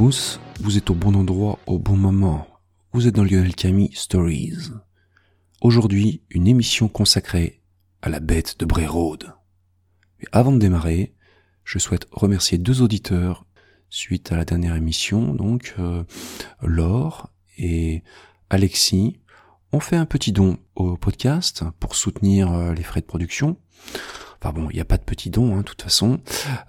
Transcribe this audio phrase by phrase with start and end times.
[0.00, 2.46] Vous êtes au bon endroit au bon moment.
[2.94, 4.70] Vous êtes dans Lionel Camille Stories.
[5.60, 7.60] Aujourd'hui, une émission consacrée
[8.00, 9.34] à la bête de Bray Road.
[10.18, 11.12] Mais avant de démarrer,
[11.64, 13.44] je souhaite remercier deux auditeurs
[13.90, 16.02] suite à la dernière émission, donc euh,
[16.62, 18.02] Laure et
[18.48, 19.18] Alexis
[19.70, 23.58] ont fait un petit don au podcast pour soutenir euh, les frais de production.
[24.42, 26.18] Enfin bon, il n'y a pas de petit don, hein, de toute façon.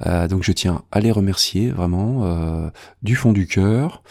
[0.06, 2.70] Euh, donc je tiens à les remercier vraiment euh,
[3.02, 4.04] du fond du cœur.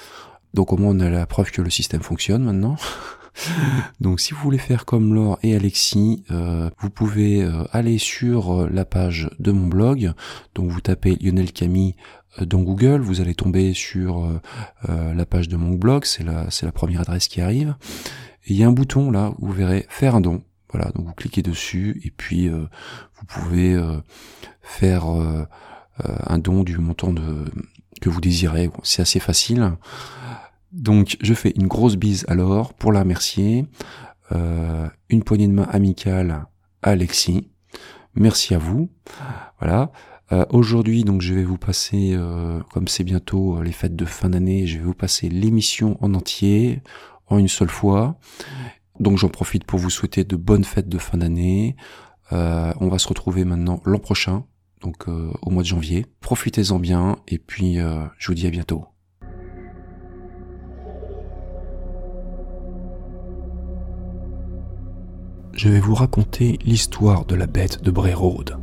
[0.55, 2.77] Donc au moins on a la preuve que le système fonctionne maintenant.
[4.00, 8.84] Donc si vous voulez faire comme Laure et Alexis, euh, vous pouvez aller sur la
[8.84, 10.12] page de mon blog.
[10.56, 11.95] Donc vous tapez Lionel Camille
[12.41, 14.28] dans Google, vous allez tomber sur
[14.89, 17.77] la page de mon blog, c'est la, c'est la première adresse qui arrive.
[18.47, 20.42] Et il y a un bouton là où vous verrez faire un don.
[20.73, 22.67] Voilà, donc vous cliquez dessus et puis euh,
[23.15, 24.01] vous pouvez euh,
[24.63, 25.45] faire euh,
[25.99, 27.45] un don du montant de,
[28.01, 28.71] que vous désirez.
[28.83, 29.73] C'est assez facile.
[30.73, 33.67] Donc je fais une grosse bise alors pour la remercier.
[35.09, 36.47] une poignée de main amicale
[36.83, 37.51] à Alexis.
[38.15, 38.89] Merci à vous.
[39.59, 39.91] Voilà.
[40.51, 42.17] Aujourd'hui, donc, je vais vous passer,
[42.73, 46.83] comme c'est bientôt les fêtes de fin d'année, je vais vous passer l'émission en entier,
[47.27, 48.17] en une seule fois.
[49.01, 51.75] Donc j'en profite pour vous souhaiter de bonnes fêtes de fin d'année.
[52.33, 54.45] Euh, on va se retrouver maintenant l'an prochain,
[54.83, 56.07] donc euh, au mois de janvier.
[56.20, 58.84] Profitez-en bien et puis euh, je vous dis à bientôt.
[65.55, 68.59] Je vais vous raconter l'histoire de la bête de Bray Road.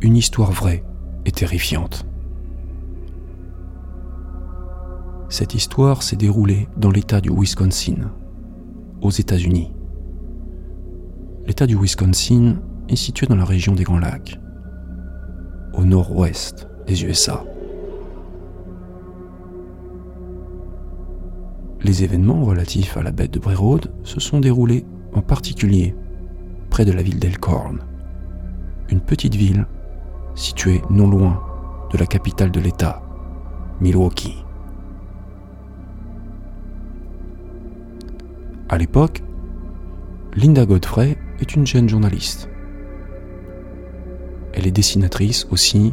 [0.00, 0.84] Une histoire vraie
[1.26, 2.06] et terrifiante.
[5.28, 8.10] Cette histoire s'est déroulée dans l'État du Wisconsin,
[9.02, 9.72] aux États-Unis.
[11.46, 12.56] L'État du Wisconsin
[12.88, 14.38] est situé dans la région des Grands Lacs,
[15.74, 17.44] au nord-ouest des USA.
[21.82, 24.84] Les événements relatifs à la bête de Bray Road se sont déroulés
[25.14, 25.94] en particulier
[26.68, 27.78] près de la ville d'Elkhorn,
[28.90, 29.66] une petite ville
[30.34, 31.42] située non loin
[31.92, 33.02] de la capitale de l'État,
[33.80, 34.44] Milwaukee.
[38.72, 39.24] À l'époque,
[40.36, 42.48] Linda Godfrey est une jeune journaliste.
[44.52, 45.92] Elle est dessinatrice aussi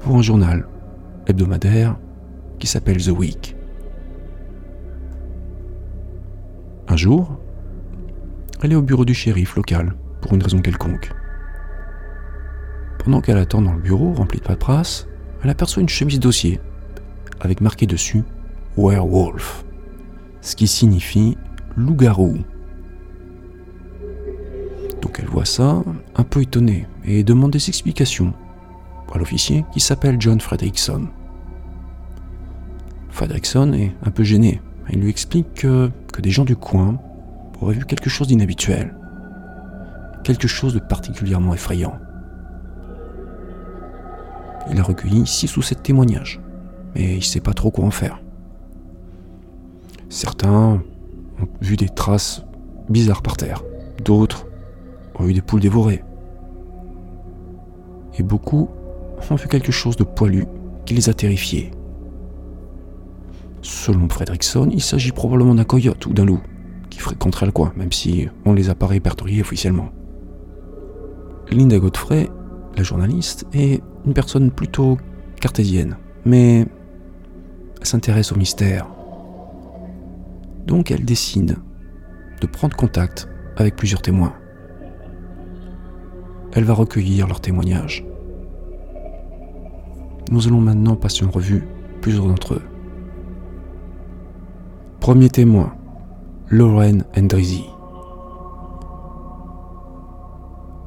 [0.00, 0.66] pour un journal
[1.28, 1.96] hebdomadaire
[2.58, 3.54] qui s'appelle The Week.
[6.88, 7.38] Un jour,
[8.62, 11.12] elle est au bureau du shérif local pour une raison quelconque.
[12.98, 15.06] Pendant qu'elle attend dans le bureau rempli de paperasse,
[15.44, 16.60] elle aperçoit une chemise dossier
[17.40, 18.24] avec marqué dessus
[18.76, 19.64] Werewolf,
[20.40, 21.38] ce qui signifie
[21.76, 22.38] loup-garou.
[25.00, 25.82] Donc elle voit ça,
[26.16, 28.34] un peu étonnée, et demande des explications
[29.12, 31.08] à l'officier qui s'appelle John Fredrickson.
[33.10, 34.60] Fredrickson est un peu gêné.
[34.90, 36.98] Il lui explique que, que des gens du coin
[37.60, 38.94] auraient vu quelque chose d'inhabituel,
[40.24, 41.98] quelque chose de particulièrement effrayant.
[44.70, 46.40] Il a recueilli six ou sept témoignages,
[46.94, 48.20] mais il ne sait pas trop quoi en faire.
[50.08, 50.82] Certains
[51.42, 52.44] ont vu des traces
[52.88, 53.62] bizarres par terre.
[54.04, 54.46] D'autres
[55.18, 56.02] ont eu des poules dévorées.
[58.18, 58.68] Et beaucoup
[59.30, 60.46] ont vu quelque chose de poilu
[60.84, 61.70] qui les a terrifiés.
[63.62, 66.40] Selon Fredrickson, il s'agit probablement d'un coyote ou d'un loup
[66.88, 69.90] qui fréquenterait le coin, même si on les a pas répertoriés officiellement.
[71.50, 72.28] Linda Godfrey,
[72.76, 74.98] la journaliste, est une personne plutôt
[75.40, 76.66] cartésienne, mais
[77.80, 78.88] elle s'intéresse au mystère
[80.70, 81.56] donc elle décide
[82.40, 84.34] de prendre contact avec plusieurs témoins.
[86.52, 88.06] Elle va recueillir leurs témoignages.
[90.30, 91.66] Nous allons maintenant passer en revue
[92.00, 92.62] plusieurs d'entre eux.
[95.00, 95.74] Premier témoin,
[96.50, 97.64] Lauren Endrizi.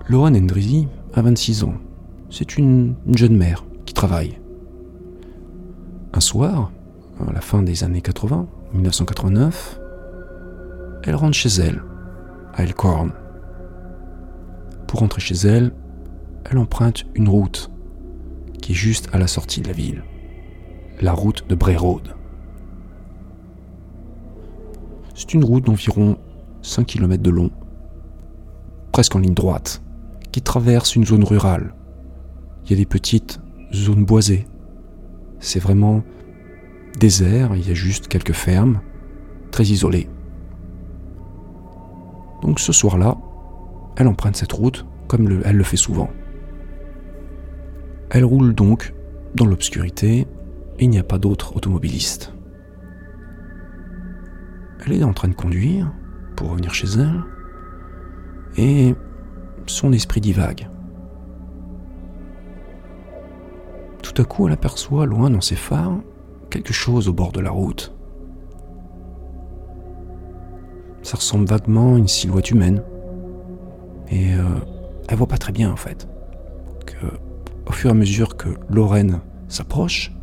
[0.07, 1.73] Lauren Endrizi a 26 ans.
[2.29, 4.39] C'est une, une jeune mère qui travaille.
[6.13, 6.71] Un soir,
[7.27, 9.79] à la fin des années 80, 1989,
[11.03, 11.83] elle rentre chez elle,
[12.53, 13.11] à Elkhorn.
[14.87, 15.71] Pour rentrer chez elle,
[16.49, 17.69] elle emprunte une route
[18.61, 20.03] qui est juste à la sortie de la ville,
[21.01, 21.77] la route de Bray.
[25.13, 26.17] C'est une route d'environ
[26.63, 27.51] 5 km de long,
[28.91, 29.83] presque en ligne droite,
[30.31, 31.75] qui traverse une zone rurale.
[32.65, 33.39] Il y a des petites
[33.71, 34.47] zones boisées.
[35.39, 36.01] C'est vraiment
[36.97, 38.81] désert, il y a juste quelques fermes,
[39.51, 40.09] très isolées.
[42.41, 43.17] Donc ce soir-là,
[43.95, 46.09] elle emprunte cette route comme elle le fait souvent.
[48.09, 48.93] Elle roule donc
[49.35, 50.27] dans l'obscurité
[50.79, 52.33] et il n'y a pas d'autres automobilistes.
[54.85, 55.91] Elle est en train de conduire
[56.35, 57.23] pour revenir chez elle
[58.57, 58.95] et
[59.65, 60.69] son esprit divague.
[64.01, 66.01] Tout à coup, elle aperçoit loin dans ses phares
[66.53, 67.95] quelque chose au bord de la route.
[71.01, 72.83] Ça ressemble vaguement à une silhouette humaine.
[74.09, 74.43] Et euh,
[75.09, 76.07] elle voit pas très bien en fait.
[76.85, 77.07] Que,
[77.65, 80.13] au fur et à mesure que Lorraine s'approche,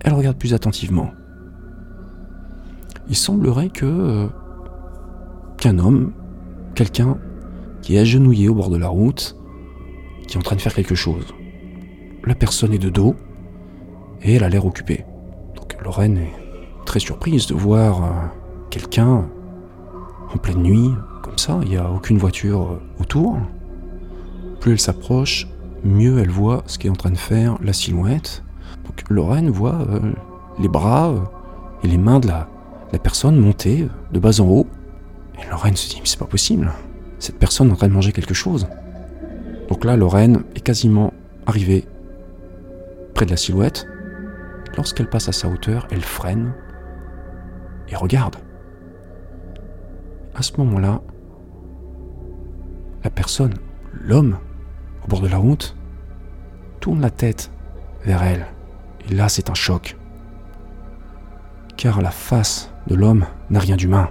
[0.00, 1.12] elle regarde plus attentivement.
[3.08, 4.28] Il semblerait que euh,
[5.56, 6.12] qu'un homme,
[6.74, 7.16] quelqu'un
[7.80, 9.34] qui est agenouillé au bord de la route,
[10.28, 11.24] qui est en train de faire quelque chose.
[12.26, 13.16] La personne est de dos
[14.20, 15.06] et elle a l'air occupée.
[15.90, 18.08] Lorraine est très surprise de voir euh,
[18.70, 19.28] quelqu'un
[20.32, 20.90] en pleine nuit,
[21.20, 23.36] comme ça, il n'y a aucune voiture euh, autour.
[24.60, 25.48] Plus elle s'approche,
[25.82, 28.44] mieux elle voit ce qu'est en train de faire la silhouette.
[28.86, 30.12] Donc Lorraine voit euh,
[30.60, 31.12] les bras
[31.82, 32.46] et les mains de la,
[32.92, 34.68] la personne monter de bas en haut.
[35.42, 36.72] Et Lorraine se dit, mais c'est pas possible
[37.18, 38.68] cette personne est en train de manger quelque chose.
[39.68, 41.12] Donc là, Lorraine est quasiment
[41.46, 41.84] arrivée
[43.12, 43.88] près de la silhouette.
[44.80, 46.54] Lorsqu'elle passe à sa hauteur, elle freine
[47.90, 48.36] et regarde.
[50.34, 51.02] À ce moment-là,
[53.04, 53.52] la personne,
[53.92, 54.38] l'homme,
[55.04, 55.76] au bord de la route,
[56.80, 57.50] tourne la tête
[58.06, 58.46] vers elle.
[59.06, 59.98] Et là, c'est un choc.
[61.76, 64.08] Car la face de l'homme n'a rien d'humain.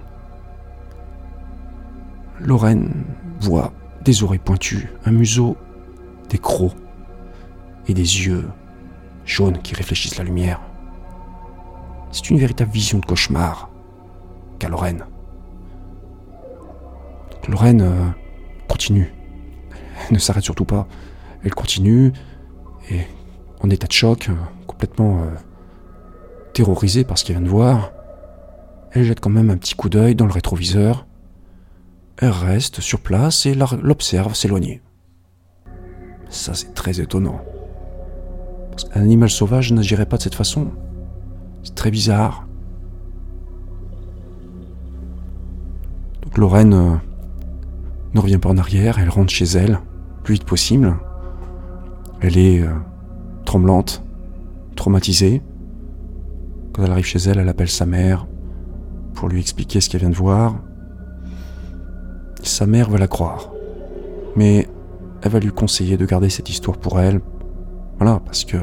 [2.40, 3.06] Lorraine
[3.40, 3.74] voit
[4.06, 5.58] des oreilles pointues, un museau,
[6.30, 6.76] des crocs
[7.88, 8.46] et des yeux
[9.30, 10.62] jaunes qui réfléchissent la lumière.
[12.12, 13.70] C'est une véritable vision de cauchemar
[14.58, 15.06] qu'a Lorraine.
[17.48, 18.06] Lorraine euh,
[18.68, 19.14] continue.
[20.08, 20.88] Elle ne s'arrête surtout pas.
[21.44, 22.14] Elle continue
[22.92, 23.02] et
[23.62, 24.34] en état de choc, euh,
[24.68, 25.30] complètement euh,
[26.54, 27.92] terrorisée par ce qu'elle vient de voir,
[28.92, 31.06] elle jette quand même un petit coup d'œil dans le rétroviseur
[32.22, 34.82] elle reste sur place et l'observe s'éloigner.
[36.30, 37.42] Ça, c'est très étonnant.
[38.88, 40.68] Qu'un animal sauvage n'agirait pas de cette façon.
[41.64, 42.48] C'est très bizarre.
[46.22, 46.96] Donc Lorraine euh,
[48.14, 49.72] ne revient pas en arrière, elle rentre chez elle,
[50.18, 50.96] le plus vite possible.
[52.22, 52.74] Elle est euh,
[53.46, 54.04] tremblante,
[54.76, 55.42] traumatisée.
[56.74, 58.28] Quand elle arrive chez elle, elle appelle sa mère
[59.14, 60.56] pour lui expliquer ce qu'elle vient de voir.
[62.44, 63.52] Sa mère va la croire.
[64.36, 64.68] Mais
[65.22, 67.20] elle va lui conseiller de garder cette histoire pour elle.
[68.00, 68.58] Voilà, parce que...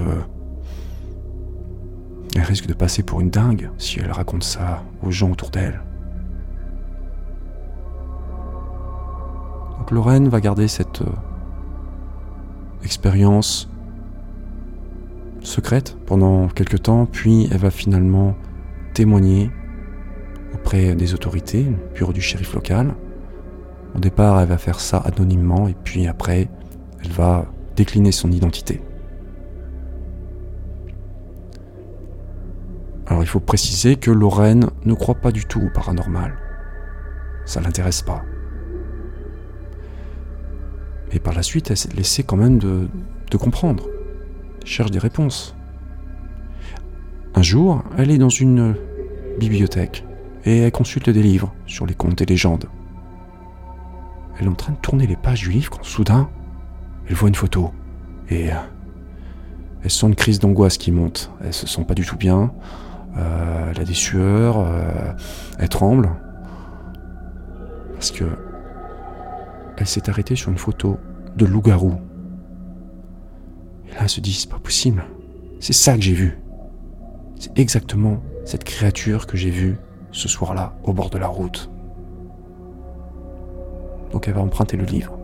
[2.35, 5.81] Elle risque de passer pour une dingue si elle raconte ça aux gens autour d'elle.
[9.79, 11.15] Donc Lorraine va garder cette euh,
[12.85, 13.71] expérience
[15.41, 18.35] secrète pendant quelques temps, puis elle va finalement
[18.93, 19.50] témoigner
[20.53, 22.94] auprès des autorités, le bureau du shérif local,
[23.94, 26.49] au départ, elle va faire ça anonymement et puis après,
[27.03, 27.47] elle va
[27.77, 28.82] décliner son identité.
[33.06, 36.36] Alors il faut préciser que Lorraine ne croit pas du tout au paranormal.
[37.44, 38.25] Ça l'intéresse pas.
[41.13, 42.89] Mais par la suite, elle s'est quand même de,
[43.31, 43.86] de comprendre.
[44.60, 45.55] Elle cherche des réponses.
[47.34, 48.75] Un jour, elle est dans une
[49.39, 50.05] bibliothèque
[50.44, 52.67] et elle consulte des livres sur les contes et légendes.
[54.39, 56.29] Elle est en train de tourner les pages du livre quand soudain,
[57.08, 57.72] elle voit une photo.
[58.29, 58.56] Et euh,
[59.82, 61.31] elle sent une crise d'angoisse qui monte.
[61.43, 62.53] Elle se sent pas du tout bien.
[63.17, 64.58] Euh, elle a des sueurs.
[64.58, 65.13] Euh,
[65.58, 66.11] elle tremble.
[67.94, 68.25] Parce que
[69.79, 70.99] elle s'est arrêtée sur une photo
[71.37, 71.94] de loup-garou.
[73.89, 75.05] Et là, elle se dit, c'est pas possible.
[75.61, 76.39] C'est ça que j'ai vu.
[77.39, 79.77] C'est exactement cette créature que j'ai vue
[80.13, 81.70] ce soir-là au bord de la route
[84.17, 85.19] donc elle va emprunter le livre.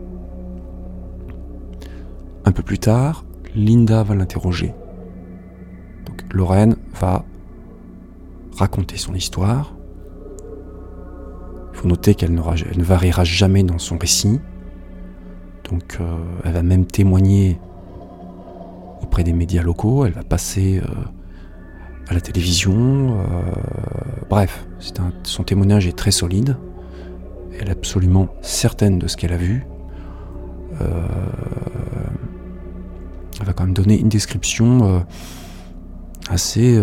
[2.45, 4.73] Un peu plus tard, Linda va l'interroger.
[6.05, 7.25] Donc Lorraine va
[8.57, 9.75] raconter son histoire.
[11.73, 14.39] Il faut noter qu'elle ne variera jamais dans son récit.
[15.69, 17.59] Donc euh, elle va même témoigner
[19.01, 20.87] auprès des médias locaux, elle va passer euh,
[22.09, 23.19] à la télévision.
[23.19, 23.25] Euh,
[24.29, 24.67] bref,
[25.23, 26.57] son témoignage est très solide
[27.59, 29.65] elle est absolument certaine de ce qu'elle a vu.
[30.79, 30.87] Elle
[33.45, 35.05] va quand même donner une description
[36.29, 36.79] assez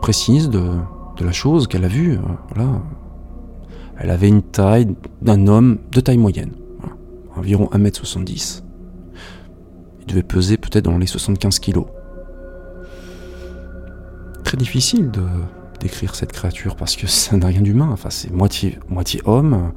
[0.00, 0.62] précise de,
[1.20, 2.18] la chose qu'elle a vue.
[3.98, 4.88] Elle avait une taille
[5.20, 6.52] d'un homme de taille moyenne,
[7.36, 8.62] environ 1m70.
[10.00, 11.86] Il devait peser peut-être dans les 75 kilos.
[14.50, 15.22] très difficile de
[15.78, 17.88] décrire cette créature parce que ça n'a rien d'humain.
[17.92, 19.72] Enfin, c'est moitié, moitié homme,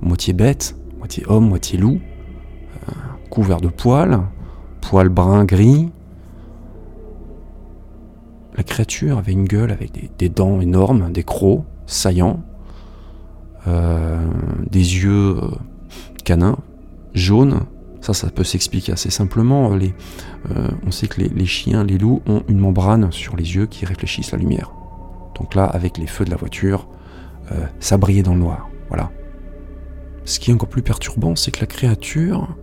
[0.00, 2.00] moitié bête, moitié homme, moitié loup,
[2.88, 2.92] euh,
[3.30, 4.20] couvert de poils,
[4.80, 5.90] poils bruns gris.
[8.56, 12.42] La créature avait une gueule avec des, dents énormes, des crocs saillants,
[13.66, 14.26] euh,
[14.70, 15.50] des yeux euh,
[16.24, 16.58] canins,
[17.14, 17.60] jaunes.
[18.00, 19.74] Ça, ça peut s'expliquer assez simplement.
[19.74, 19.94] Les,
[20.86, 24.30] on sait que les chiens, les loups ont une membrane sur les yeux qui réfléchissent
[24.30, 24.70] la lumière.
[25.38, 26.88] Donc là, avec les feux de la voiture,
[27.52, 28.68] euh, ça brillait dans le noir.
[28.88, 29.10] Voilà.
[30.24, 32.56] Ce qui est encore plus perturbant, c'est que la créature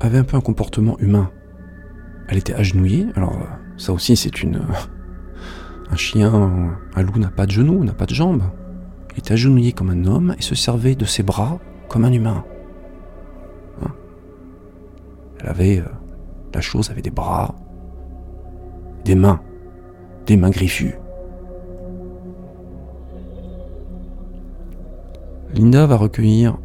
[0.00, 1.30] avait un peu un comportement humain.
[2.28, 3.06] Elle était agenouillée.
[3.16, 3.36] Alors
[3.76, 4.62] ça aussi, c'est une
[5.90, 8.42] un chien, un loup n'a pas de genoux, n'a pas de jambes.
[9.12, 12.44] Il était agenouillé comme un homme et se servait de ses bras comme un humain.
[13.82, 13.92] Hein?
[15.38, 15.88] Elle avait euh,
[16.52, 17.54] la chose avait des bras,
[19.04, 19.40] des mains,
[20.26, 20.96] des mains griffues.
[25.54, 26.58] Linda va recueillir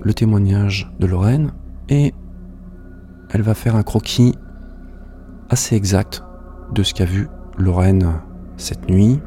[0.00, 1.52] le témoignage de Lorraine
[1.90, 2.14] et
[3.30, 4.34] elle va faire un croquis
[5.50, 6.22] assez exact
[6.72, 8.20] de ce qu'a vu Lorraine
[8.56, 9.20] cette nuit.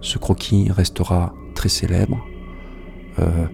[0.00, 2.18] Ce croquis restera très célèbre.
[3.18, 3.46] Euh,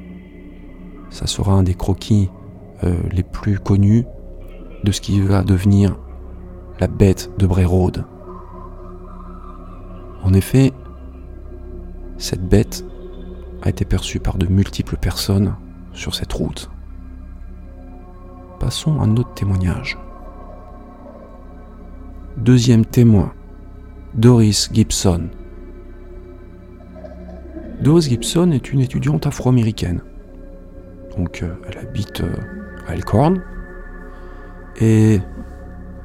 [1.10, 2.30] ça sera un des croquis
[2.84, 4.04] euh, les plus connus
[4.84, 5.98] de ce qui va devenir
[6.80, 8.04] la bête de Bray Road.
[10.22, 10.72] En effet,
[12.18, 12.84] cette bête
[13.62, 15.56] a été perçu par de multiples personnes
[15.92, 16.70] sur cette route.
[18.60, 19.98] Passons à un autre témoignage.
[22.38, 23.32] Deuxième témoin,
[24.14, 25.28] Doris Gibson.
[27.80, 30.02] Doris Gibson est une étudiante afro-américaine.
[31.16, 32.32] Donc euh, elle habite euh,
[32.86, 33.42] à Elkhorn.
[34.80, 35.18] Et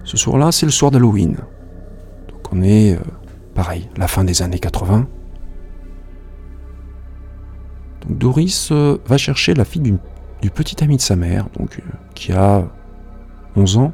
[0.03, 1.35] ce soir-là, c'est le soir d'Halloween.
[2.29, 3.01] Donc on est, euh,
[3.53, 5.07] pareil, la fin des années 80.
[8.01, 9.99] Donc Doris va chercher la fille
[10.41, 11.45] du petit ami de sa mère,
[12.15, 12.67] qui a
[13.55, 13.93] 11 ans,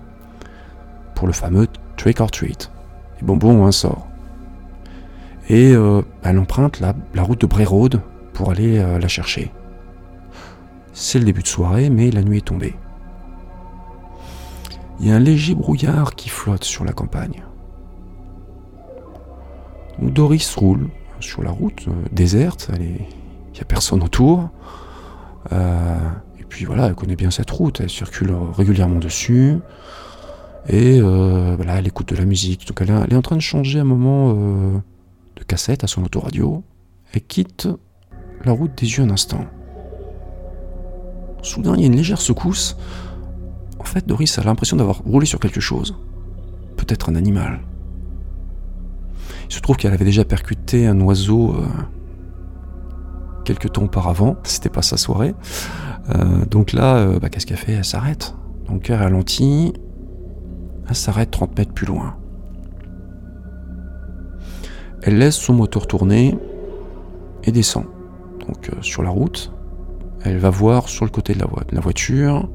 [1.15, 1.67] pour le fameux
[2.00, 2.72] trick or treat,
[3.20, 4.08] les bonbons ou un sort.
[5.50, 8.01] Et euh, elle emprunte la, route de Bray Road
[8.34, 9.51] pour aller la chercher.
[10.94, 12.75] C'est le début de soirée, mais la nuit est tombée.
[15.00, 17.44] Il y a un léger brouillard qui flotte sur la campagne.
[20.01, 20.89] Doris roule
[21.20, 23.08] sur la route déserte, elle est
[23.50, 24.50] il n'y a personne autour.
[25.51, 25.98] Euh,
[26.39, 29.58] et puis voilà, elle connaît bien cette route, elle circule régulièrement dessus.
[30.68, 32.68] Et euh, voilà, elle écoute de la musique.
[32.68, 34.78] Donc elle, est en train de changer un moment euh,
[35.36, 36.63] de cassette à son autoradio.
[37.13, 37.68] Elle quitte
[38.46, 39.46] la route des yeux un instant.
[41.42, 42.78] Soudain, il y a une légère secousse.
[43.80, 45.96] En fait, Doris a l'impression d'avoir roulé sur quelque chose.
[46.75, 47.62] Peut-être un animal.
[49.50, 51.56] Il se trouve qu'elle avait déjà percuté un oiseau
[53.50, 54.38] quelques temps auparavant.
[54.44, 55.34] C'était pas sa soirée.
[56.10, 57.74] Euh, donc là, euh, bah, qu'est-ce qu'elle fait?
[57.74, 58.36] Elle s'arrête.
[58.68, 59.74] Donc elle ralentit.
[60.89, 62.15] Elle s'arrête 30 mètres plus loin.
[65.03, 66.38] Elle laisse son moteur tourner
[67.43, 67.86] et descend.
[68.48, 69.53] Donc euh, sur la route,
[70.24, 72.50] elle va voir sur le côté de la, de la voiture.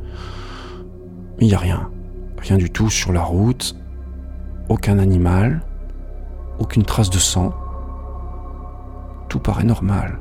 [1.38, 1.90] Mais il n'y a rien.
[2.38, 3.76] Rien du tout sur la route.
[4.68, 5.62] Aucun animal.
[6.58, 7.54] Aucune trace de sang.
[9.28, 10.18] Tout paraît normal.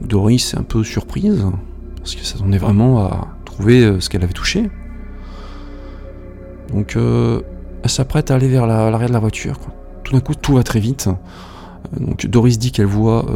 [0.00, 1.44] Doris est un peu surprise,
[1.96, 4.68] parce que ça s'attendait vraiment à trouver euh, ce qu'elle avait touché.
[6.72, 7.40] Donc euh,
[7.82, 9.58] elle s'apprête à aller vers l'arrière de la voiture.
[10.04, 11.08] Tout d'un coup, tout va très vite.
[11.08, 13.26] Euh, donc Doris dit qu'elle voit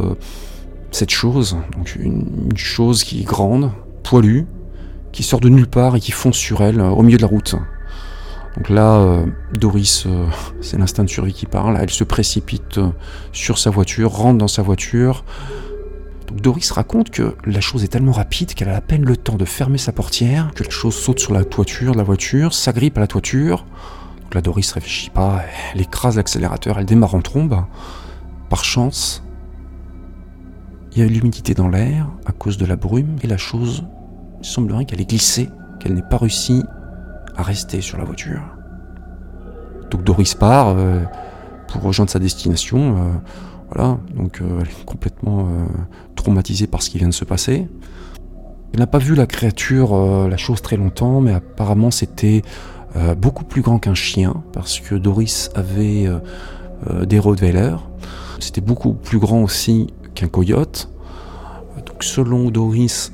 [0.91, 1.59] cette chose,
[1.99, 3.71] une, chose qui est grande,
[4.03, 4.47] poilue,
[5.13, 7.57] qui sort de nulle part et qui fonce sur elle au milieu de la route.
[8.57, 10.07] Donc là, Doris,
[10.61, 12.81] c'est l'instinct de survie qui parle, elle se précipite
[13.33, 15.25] sur sa voiture, rentre dans sa voiture,
[16.27, 19.37] donc Doris raconte que la chose est tellement rapide qu'elle a à peine le temps
[19.37, 22.97] de fermer sa portière, que la chose saute sur la toiture de la voiture, s'agrippe
[22.99, 23.65] à la toiture.
[24.23, 25.43] Donc là, Doris réfléchit pas,
[25.73, 27.65] elle écrase l'accélérateur, elle démarre en trombe.
[28.49, 29.23] Par chance,
[30.93, 33.85] il y a l'humidité dans l'air à cause de la brume et la chose,
[34.43, 36.65] semblerait qu'elle ait glissé, qu'elle n'ait pas réussi
[37.37, 38.43] à rester sur la voiture.
[39.91, 41.03] Donc Doris part euh,
[41.69, 42.97] pour rejoindre sa destination.
[42.97, 43.13] Euh,
[43.71, 45.67] voilà, donc euh, elle est complètement euh,
[46.15, 47.67] traumatisée par ce qui vient de se passer.
[48.73, 52.43] Elle n'a pas vu la créature, euh, la chose très longtemps, mais apparemment c'était
[53.19, 56.09] beaucoup plus grand qu'un chien, parce que Doris avait
[57.05, 57.77] des Rottweilers.
[58.41, 60.89] C'était beaucoup plus grand aussi qu'un coyote.
[61.85, 63.13] Donc selon Doris,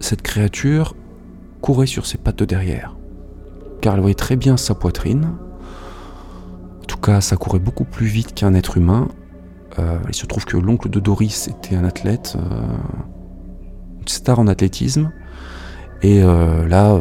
[0.00, 0.96] cette créature
[1.60, 2.96] courait sur ses pattes de derrière,
[3.82, 5.32] car elle voyait très bien sa poitrine.
[6.86, 9.08] tout cas, ça courait beaucoup plus vite qu'un être humain.
[9.78, 12.76] Euh, il se trouve que l'oncle de Doris était un athlète, euh,
[14.00, 15.12] une star en athlétisme.
[16.02, 16.98] Et euh, là,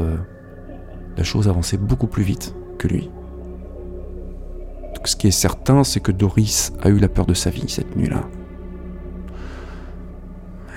[1.15, 3.10] la chose avançait beaucoup plus vite que lui.
[5.03, 7.96] Ce qui est certain, c'est que Doris a eu la peur de sa vie cette
[7.96, 8.24] nuit-là.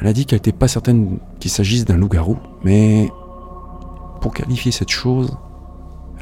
[0.00, 3.10] Elle a dit qu'elle n'était pas certaine qu'il s'agisse d'un loup-garou, mais
[4.20, 5.36] pour qualifier cette chose,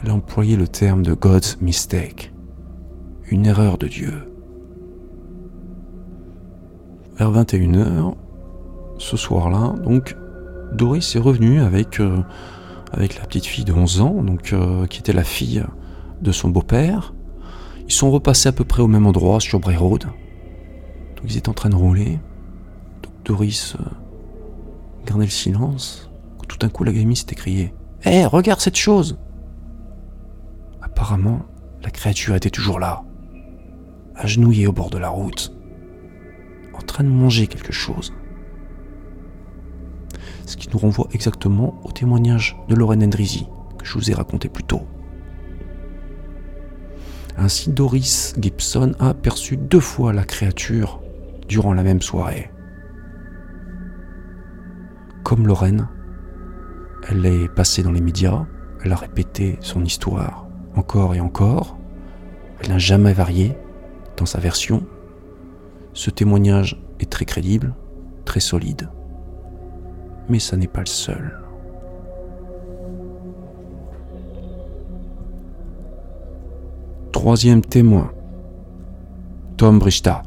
[0.03, 2.33] elle a employé le terme de God's mistake,
[3.31, 4.38] une erreur de Dieu.
[7.19, 8.15] Vers 21h,
[8.99, 10.17] ce soir-là, donc,
[10.73, 12.23] Doris est revenue avec, euh,
[12.93, 15.65] avec la petite fille de 11 ans, euh, qui était la fille
[16.23, 17.15] de son beau-père.
[17.89, 20.05] Ils sont repassés à peu près au même endroit, sur Bray Road.
[21.25, 22.21] Ils étaient en train de rouler.
[23.25, 23.85] Doris euh,
[25.05, 26.13] gardait le silence.
[26.47, 29.19] Tout d'un coup, la gamine s'est écriée Hé, regarde cette chose
[30.81, 31.41] Apparemment,
[31.83, 33.03] la créature était toujours là,
[34.15, 35.58] agenouillée au bord de la route,
[36.79, 38.13] en train de manger quelque chose.
[40.47, 43.47] Ce qui nous renvoie exactement au témoignage de Lorraine Endrizi
[43.79, 44.83] que je vous ai raconté plus tôt.
[47.37, 51.01] Ainsi, Doris Gibson a aperçu deux fois la créature
[51.47, 52.51] durant la même soirée
[55.29, 55.89] comme Lorraine,
[57.07, 58.47] elle est passée dans les médias,
[58.83, 61.77] elle a répété son histoire encore et encore,
[62.63, 63.55] elle n'a jamais varié
[64.17, 64.87] dans sa version.
[65.99, 67.75] Ce témoignage est très crédible,
[68.25, 68.89] très solide.
[70.29, 71.41] Mais ça n'est pas le seul.
[77.11, 78.13] Troisième témoin,
[79.57, 80.23] Tom Brichta.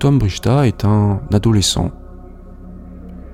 [0.00, 1.92] Tom Brichta est un adolescent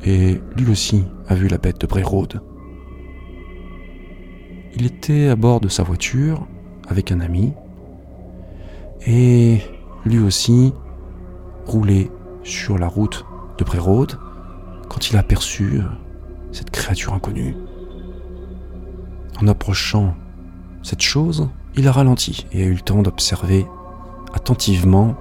[0.05, 2.43] et lui aussi a vu la bête de Bray Road.
[4.77, 6.47] Il était à bord de sa voiture
[6.89, 7.55] avec un ami
[9.07, 9.61] et
[10.05, 10.73] lui aussi
[11.67, 12.11] roulait
[12.43, 13.25] sur la route
[13.59, 14.19] de Road
[14.89, 15.83] quand il a aperçu
[16.53, 17.55] cette créature inconnue.
[19.41, 20.15] En approchant
[20.83, 23.67] cette chose, il a ralenti et a eu le temps d'observer
[24.35, 25.17] attentivement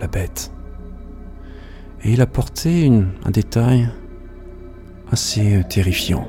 [0.00, 0.52] la bête.
[2.04, 3.88] Et il apportait une, un détail
[5.10, 6.28] assez euh, terrifiant.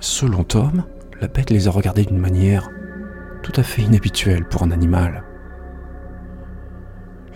[0.00, 0.84] Selon Tom,
[1.20, 2.70] la bête les a regardés d'une manière
[3.46, 5.22] tout à fait inhabituelle pour un animal.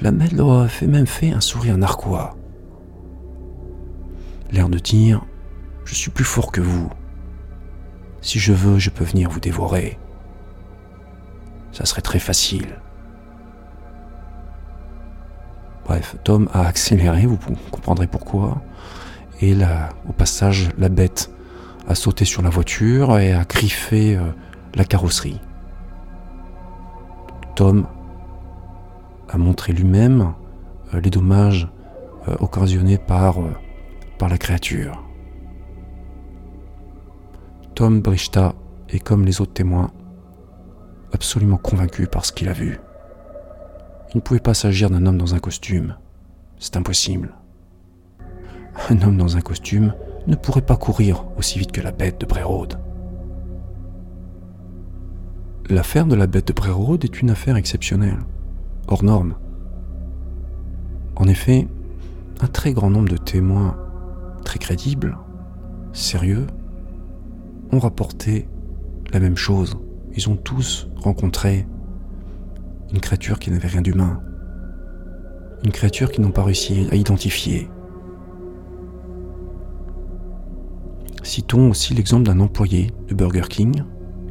[0.01, 2.37] La bête leur a fait même fait un sourire narquois.
[4.51, 5.25] L'air de dire
[5.85, 6.91] Je suis plus fort que vous.
[8.23, 10.01] Si je veux, je peux venir vous dévorer.
[11.71, 12.81] Ça serait très facile.
[15.85, 17.39] Bref, Tom a accéléré, vous
[17.71, 18.61] comprendrez pourquoi.
[19.41, 21.31] Et là, au passage, la bête
[21.87, 24.23] a sauté sur la voiture et a griffé euh,
[24.75, 25.41] la carrosserie.
[27.61, 27.87] Tom
[29.29, 30.33] a montré lui-même
[30.95, 31.69] euh, les dommages
[32.27, 33.37] euh, occasionnés par,
[34.19, 35.05] par la créature.
[37.75, 38.55] Tom Brichta
[38.89, 39.91] est comme les autres témoins,
[41.13, 42.81] absolument convaincu par ce qu'il a vu.
[44.15, 45.97] Il ne pouvait pas s'agir d'un homme dans un costume.
[46.59, 47.35] C'est impossible.
[48.89, 49.93] Un homme dans un costume
[50.27, 52.79] ne pourrait pas courir aussi vite que la bête de Brérode.
[55.71, 58.19] L'affaire de la bête de Brérode est une affaire exceptionnelle,
[58.89, 59.37] hors norme.
[61.15, 61.69] En effet,
[62.41, 63.79] un très grand nombre de témoins
[64.45, 65.17] très crédibles,
[65.93, 66.49] sérieux,
[67.71, 68.49] ont rapporté
[69.13, 69.79] la même chose.
[70.17, 71.69] Ils ont tous rencontré
[72.93, 74.21] une créature qui n'avait rien d'humain.
[75.63, 77.71] Une créature qu'ils n'ont pas réussi à identifier.
[81.23, 83.85] Citons aussi l'exemple d'un employé de Burger King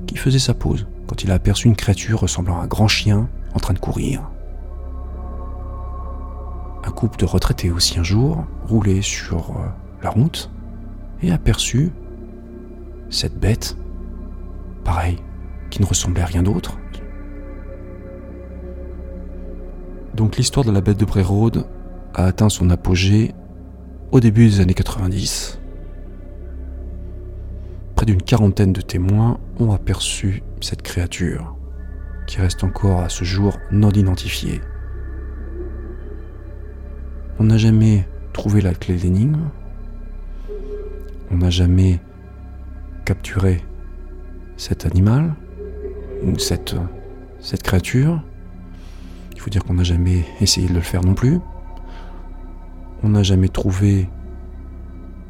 [0.05, 3.27] qui faisait sa pause quand il a aperçu une créature ressemblant à un grand chien
[3.55, 4.29] en train de courir.
[6.85, 9.69] Un couple de retraités aussi un jour roulait sur euh,
[10.03, 10.51] la route
[11.23, 11.91] et aperçut
[13.09, 13.75] cette bête,
[14.83, 15.17] pareil,
[15.71, 16.77] qui ne ressemblait à rien d'autre,
[20.15, 21.65] Donc l'histoire de la bête de Brérode
[22.13, 23.33] a atteint son apogée
[24.11, 25.61] au début des années 90.
[27.95, 31.55] Près d'une quarantaine de témoins ont aperçu cette créature,
[32.27, 34.61] qui reste encore à ce jour non identifiée.
[37.39, 39.49] On n'a jamais trouvé la clé d'énigme,
[41.31, 42.01] on n'a jamais
[43.05, 43.63] capturé
[44.57, 45.33] cet animal
[46.23, 46.75] ou cette,
[47.39, 48.21] cette créature.
[49.33, 51.39] Il faut dire qu'on n'a jamais essayé de le faire non plus.
[53.03, 54.09] On n'a jamais trouvé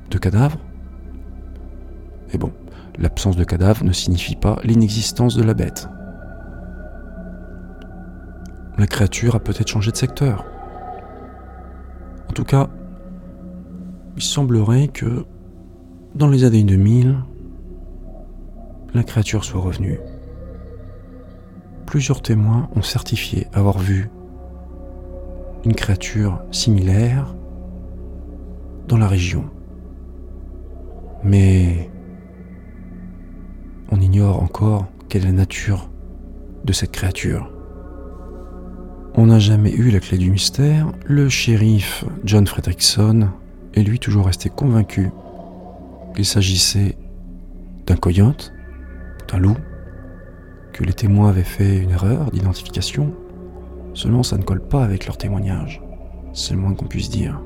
[0.10, 0.58] de cadavre.
[2.34, 2.52] Et bon,
[3.00, 5.88] l'absence de cadavre ne signifie pas l'inexistence de la bête.
[8.78, 10.46] La créature a peut-être changé de secteur.
[12.30, 12.70] En tout cas,
[14.16, 15.26] il semblerait que
[16.16, 17.16] dans les années 2000,
[18.94, 20.00] la créature soit revenue.
[21.86, 24.10] Plusieurs témoins ont certifié avoir vu
[25.66, 27.36] une créature similaire
[28.88, 29.46] dans la région.
[31.24, 31.90] Mais
[33.92, 35.90] on ignore encore quelle est la nature
[36.64, 37.52] de cette créature.
[39.16, 40.92] On n'a jamais eu la clé du mystère.
[41.06, 43.30] Le shérif John Fredrickson
[43.74, 45.10] est lui toujours resté convaincu
[46.16, 46.98] qu'il s'agissait
[47.86, 48.54] d'un coyote,
[49.28, 49.58] d'un loup,
[50.74, 53.14] que les témoins avaient fait une erreur d'identification.
[53.94, 55.82] Seulement ça ne colle pas avec leur témoignage.
[56.34, 57.42] C'est le moins qu'on puisse dire.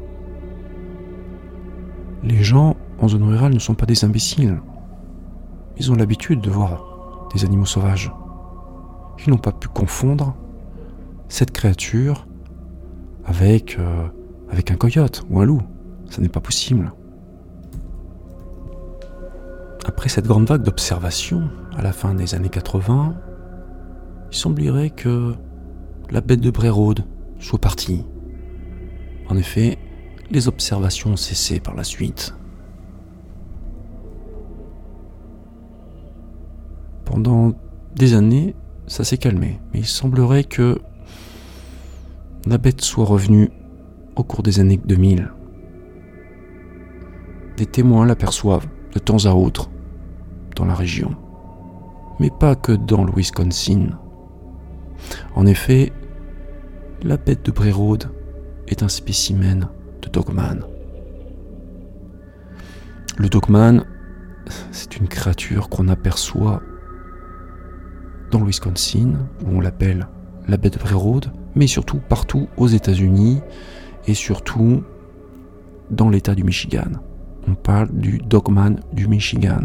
[2.24, 4.60] Les gens en zone rurale ne sont pas des imbéciles.
[5.78, 8.12] Ils ont l'habitude de voir des animaux sauvages.
[9.26, 10.36] Ils n'ont pas pu confondre
[11.30, 12.28] cette créature
[13.26, 14.08] avec, euh,
[14.52, 15.62] un coyote ou un loup.
[16.10, 16.94] Ça n'est pas possible.
[19.86, 23.16] Après cette grande vague d'observation, à la fin des années 80,
[24.32, 25.34] il semblerait que
[26.12, 27.04] la bête de Brérode
[27.40, 28.06] soit partie.
[29.30, 29.78] En effet,
[30.30, 32.36] les observations ont cessé par la suite.
[37.14, 37.54] Pendant
[37.96, 38.56] des années,
[38.88, 40.82] ça s'est calmé, mais il semblerait que
[42.48, 43.52] la bête soit revenue
[44.16, 45.32] au cours des années 2000.
[47.56, 49.70] Des témoins l'aperçoivent de temps à autre
[50.56, 51.16] dans la région,
[52.20, 53.90] mais pas que dans le Wisconsin.
[55.36, 55.94] En effet,
[57.04, 58.10] la bête de Brérode
[58.68, 59.70] est un spécimen
[60.02, 60.62] de Dogman.
[63.20, 63.86] Le Dogman,
[64.72, 66.64] c'est une créature qu'on aperçoit
[68.34, 69.14] dans le Wisconsin,
[69.46, 70.08] où on l'appelle
[70.48, 73.42] la de Brérode, mais surtout partout aux États-Unis
[74.08, 74.84] et surtout
[75.92, 76.90] dans l'État du Michigan.
[77.48, 79.62] On parle du Dogman du Michigan.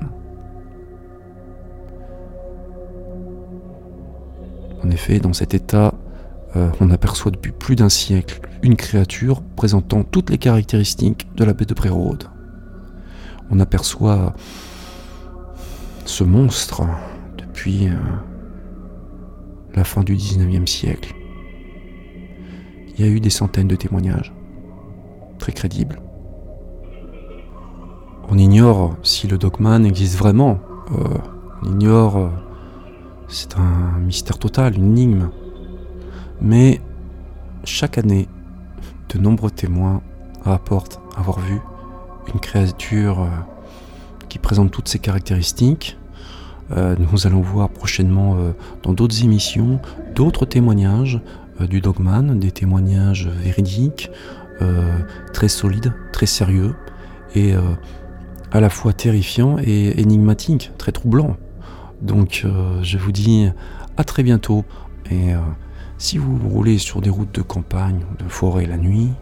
[4.85, 5.94] En effet, dans cet État,
[6.54, 11.54] euh, on aperçoit depuis plus d'un siècle une créature présentant toutes les caractéristiques de la
[11.54, 12.24] bête de Brérode.
[13.50, 14.35] On aperçoit
[16.04, 16.83] ce monstre
[17.38, 17.96] depuis euh,
[19.79, 21.14] la fin du 19e siècle.
[22.88, 24.35] Il y a eu des centaines de témoignages,
[25.38, 26.03] très crédibles.
[28.29, 30.59] On ignore si le Dogman existe vraiment.
[30.91, 31.19] Euh,
[31.62, 32.17] on ignore.
[32.17, 32.29] Euh,
[33.29, 35.31] c'est un mystère total, une énigme.
[36.41, 36.81] Mais
[37.62, 38.27] chaque année,
[39.11, 40.03] de nombreux témoins
[40.43, 41.61] rapportent avoir vu
[42.35, 43.29] une créature euh,
[44.29, 45.97] qui présente toutes ces caractéristiques
[46.70, 48.52] nous allons voir prochainement euh,
[48.83, 49.81] dans d'autres émissions
[50.14, 51.20] d'autres témoignages
[51.61, 54.11] euh, du Dogman, des témoignages véridiques,
[55.33, 56.74] très solides, très sérieux
[57.37, 57.54] et
[58.50, 61.37] à la fois terrifiants et énigmatiques, très troublants.
[62.02, 62.44] Donc
[62.83, 63.48] je vous dis
[63.96, 64.64] à très bientôt
[65.12, 65.35] et
[65.96, 69.12] si vous roulez sur des routes de campagne ou de forêt la nuit,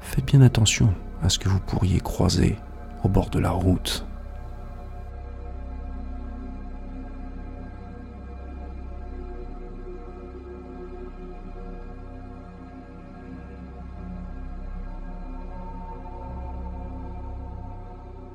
[0.00, 2.56] faites bien attention à ce que vous pourriez croiser
[3.04, 4.07] au bord de la route.